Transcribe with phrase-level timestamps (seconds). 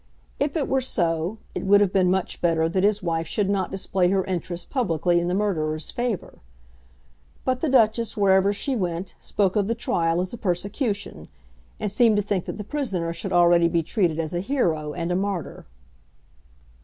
[0.39, 3.69] If it were so, it would have been much better that his wife should not
[3.69, 6.39] display her interest publicly in the murderer's favour.
[7.45, 11.27] But the Duchess, wherever she went, spoke of the trial as a persecution;
[11.79, 15.11] and seemed to think that the prisoner should already be treated as a hero and
[15.11, 15.67] a martyr.